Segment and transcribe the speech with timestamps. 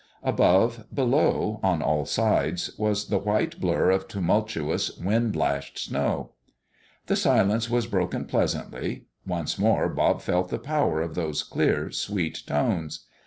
[0.23, 6.31] Above, below, on all sides, was the white blur of tumultuous, wind lashed snow.
[7.05, 9.05] The silence was broken pleasantly.
[9.27, 13.05] Once more Bob felt the power of those clear, sweet tones.